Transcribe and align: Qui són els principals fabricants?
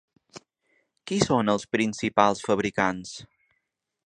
Qui 1.11 1.19
són 1.25 1.53
els 1.55 1.67
principals 1.77 2.43
fabricants? 2.49 3.17